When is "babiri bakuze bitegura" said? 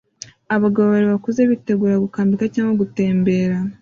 0.87-2.01